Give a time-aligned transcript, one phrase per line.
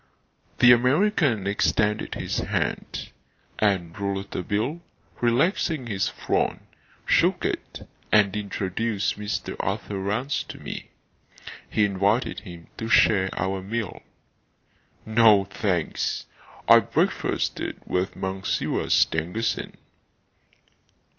[0.57, 3.11] The American extended his hand
[3.59, 4.81] and Rouletabille,
[5.19, 6.61] relaxing his frown,
[7.05, 9.55] shook it and introduced Mr.
[9.59, 10.89] Arthur Rance to me.
[11.69, 14.01] He invited him to share our meal.
[15.05, 16.25] "No thanks.
[16.67, 19.75] I breakfasted with Monsieur Stangerson."